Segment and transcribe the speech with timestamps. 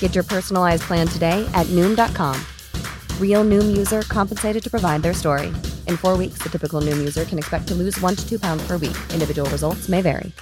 [0.00, 2.36] Get your personalized plan today at Noom.com.
[3.18, 5.52] Real Noom user compensated to provide their story.
[5.86, 8.62] In four weeks, the typical Noom user can expect to lose one to two pounds
[8.66, 8.96] per week.
[9.14, 10.32] Individual results may vary.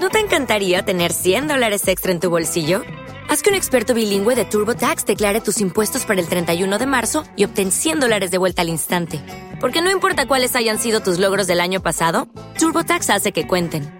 [0.00, 2.80] ¿No te encantaría tener 100 dólares extra en tu bolsillo?
[3.28, 7.22] Haz que un experto bilingüe de TurboTax declare tus impuestos para el 31 de marzo
[7.36, 9.20] y obtén 100 dólares de vuelta al instante.
[9.60, 12.28] Porque no importa cuáles hayan sido tus logros del año pasado,
[12.58, 13.99] TurboTax hace que cuenten.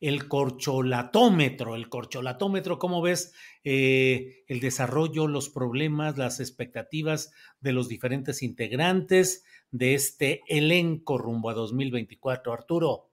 [0.00, 1.74] el corcholatómetro?
[1.74, 3.32] El corcholatómetro, ¿cómo ves
[3.64, 11.50] eh, el desarrollo, los problemas, las expectativas de los diferentes integrantes de este elenco rumbo
[11.50, 12.52] a 2024?
[12.52, 13.10] Arturo.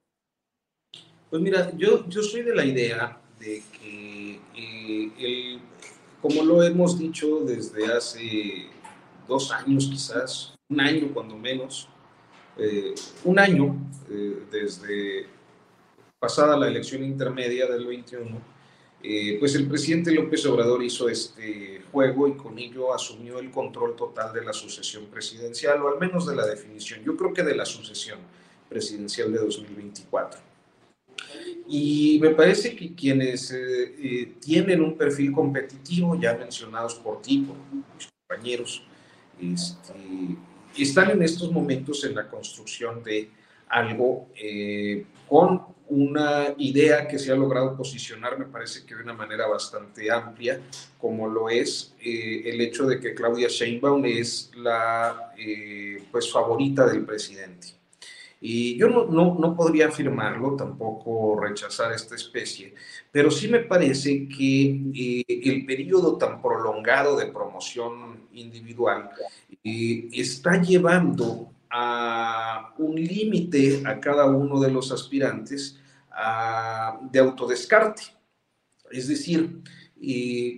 [1.29, 5.57] Pues mira, yo, yo soy de la idea de que, eh,
[6.21, 8.67] como lo hemos dicho desde hace
[9.27, 11.89] dos años quizás, un año cuando menos,
[12.57, 13.75] eh, un año
[14.51, 15.32] desde
[16.23, 18.41] pasada la elección intermedia del 21,
[19.03, 23.93] eh, pues el presidente López Obrador hizo este juego y con ello asumió el control
[23.97, 27.53] total de la sucesión presidencial, o al menos de la definición, yo creo que de
[27.55, 28.19] la sucesión
[28.69, 30.39] presidencial de 2024.
[31.67, 33.53] Y me parece que quienes
[34.39, 37.57] tienen un perfil competitivo, ya mencionados por ti, por
[37.97, 38.81] mis compañeros,
[39.41, 40.37] este,
[40.77, 43.29] están en estos momentos en la construcción de
[43.73, 49.13] algo eh, con una idea que se ha logrado posicionar, me parece que de una
[49.13, 50.59] manera bastante amplia,
[50.97, 56.85] como lo es eh, el hecho de que Claudia Sheinbaum es la eh, pues favorita
[56.87, 57.67] del presidente.
[58.39, 62.73] Y yo no, no, no, podría afirmarlo, tampoco rechazar esta especie,
[63.09, 64.81] pero sí me parece que
[65.27, 69.09] el periodo tan prolongado de promoción individual
[69.63, 75.79] está llevando a un límite a cada uno de los aspirantes
[77.11, 78.03] de autodescarte.
[78.91, 79.63] Es decir,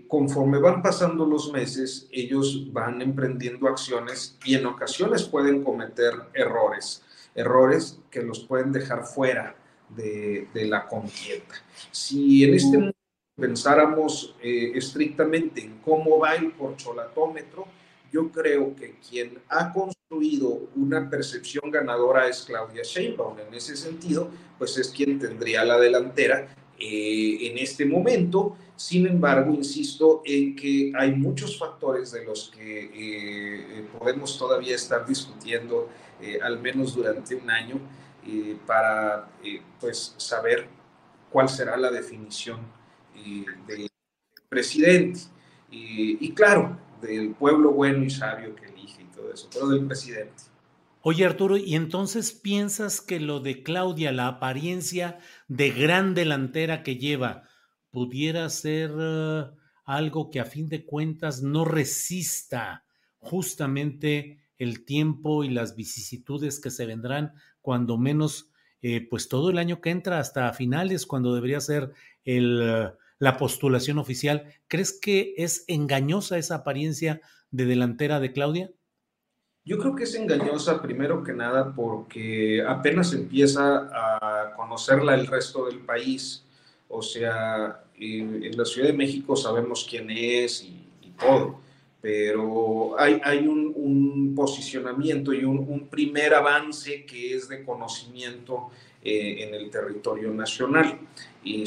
[0.09, 7.01] conforme van pasando los meses, ellos van emprendiendo acciones y en ocasiones pueden cometer errores,
[7.33, 9.55] errores que los pueden dejar fuera
[9.95, 11.55] de, la contienda.
[11.91, 12.97] Si en este momento
[13.37, 17.67] pensáramos eh, estrictamente en cómo va el porcholatómetro,
[18.11, 19.71] yo creo que quien ha
[20.07, 23.39] construido una percepción ganadora es Claudia Sheinbaum.
[23.39, 24.29] En ese sentido,
[24.59, 28.55] pues es quien tendría la delantera eh, en este momento.
[28.75, 35.07] Sin embargo, insisto en que hay muchos factores de los que eh, podemos todavía estar
[35.07, 35.89] discutiendo,
[36.21, 37.79] eh, al menos durante un año,
[38.65, 39.29] para
[39.79, 40.67] pues saber
[41.31, 42.59] cuál será la definición
[43.67, 43.88] del
[44.49, 45.19] presidente.
[45.69, 50.43] y claro, del pueblo bueno y sabio que elige eso, pero presidente.
[51.01, 56.97] Oye Arturo, ¿y entonces piensas que lo de Claudia, la apariencia de gran delantera que
[56.97, 57.43] lleva,
[57.91, 59.45] pudiera ser eh,
[59.85, 62.85] algo que a fin de cuentas no resista
[63.19, 68.51] justamente el tiempo y las vicisitudes que se vendrán, cuando menos,
[68.81, 71.91] eh, pues todo el año que entra hasta finales, cuando debería ser
[72.23, 74.53] el la postulación oficial.
[74.67, 77.21] ¿Crees que es engañosa esa apariencia
[77.51, 78.71] de delantera de Claudia?
[79.67, 85.65] Yo creo que es engañosa primero que nada porque apenas empieza a conocerla el resto
[85.65, 86.44] del país.
[86.88, 90.83] O sea, en, la Ciudad de México sabemos quién es y,
[91.17, 91.62] todo,
[92.01, 98.69] pero hay, hay un, posicionamiento y un, primer avance que es de conocimiento
[99.01, 101.00] eh, en el territorio nacional
[101.41, 101.63] y,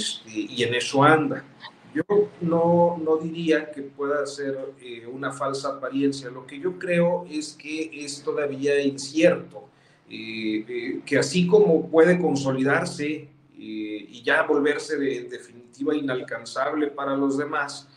[0.62, 1.44] en eso anda.
[1.94, 2.04] Yo
[2.40, 7.54] no, no diría que pueda ser eh, una falsa apariencia, lo que yo creo es
[7.54, 9.68] que es todavía incierto,
[10.10, 13.28] eh, eh, que así como puede consolidarse
[13.60, 17.88] y ya volverse de, definitiva inalcanzable para los demás,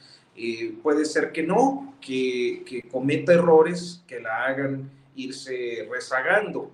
[0.81, 6.71] puede ser que no, que, que, cometa errores que la hagan irse rezagando.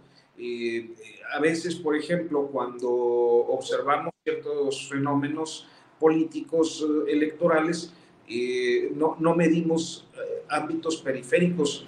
[1.34, 5.68] A veces, por ejemplo, cuando observamos ciertos fenómenos
[6.00, 7.94] políticos eh, electorales,
[8.28, 10.08] eh, no, no, medimos
[10.50, 11.88] ámbitos periféricos.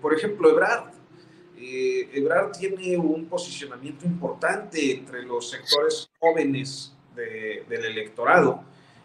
[0.00, 0.92] por ejemplo, Ebrard.
[1.58, 8.64] Ebrard tiene un posicionamiento importante entre los sectores jóvenes del electorado,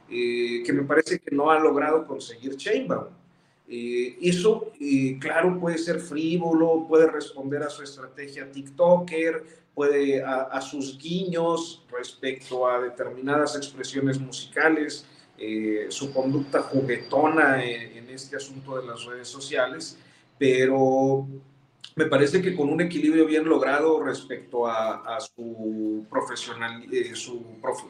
[0.09, 3.07] que me parece que no ha logrado conseguir Sheinbaum.
[3.73, 10.59] Eh, eso, eh, claro, puede ser frívolo, puede responder a su estrategia TikToker, puede a,
[10.59, 15.05] sus guiños respecto a determinadas expresiones musicales,
[15.37, 19.97] eh, su conducta juguetona en, este asunto de las redes sociales,
[20.37, 21.25] pero
[21.95, 26.83] me parece que con un equilibrio bien logrado respecto a, su profesional,
[27.13, 27.41] su,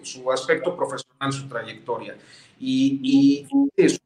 [0.03, 2.15] su, aspecto profesional, su trayectoria.
[2.59, 3.97] Y, y eso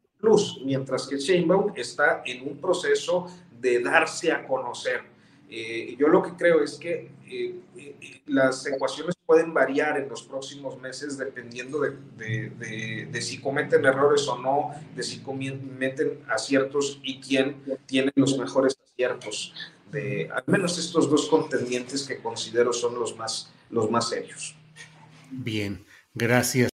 [0.64, 3.28] mientras que Sheinbaum está en un proceso
[3.60, 5.02] de darse a conocer.
[5.50, 10.24] Eh, yo lo que creo es que eh, eh, las ecuaciones pueden variar en los
[10.24, 17.20] próximos meses dependiendo de, de, si cometen errores o no, de si cometen aciertos y
[17.20, 19.54] quién tiene los mejores aciertos.
[19.92, 24.56] De al menos estos dos contendientes que considero son los más, los más serios.
[25.32, 26.75] Bien, gracias.